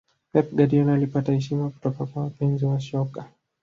[0.31, 3.29] pep guardiola alipata heshima kutoka kwa wapenzi wa soka